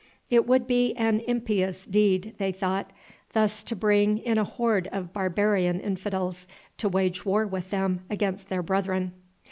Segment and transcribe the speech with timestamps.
[0.31, 2.91] It would be an impious deed, they thought,
[3.33, 6.47] thus to bring in a horde of barbarian infidels
[6.79, 9.11] to wage war with them against their brethren.